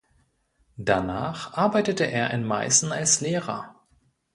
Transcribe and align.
Danach 0.77 1.53
arbeitete 1.53 2.05
er 2.09 2.31
in 2.31 2.43
Meißen 2.43 2.91
als 2.91 3.21
Lehrer. 3.21 3.75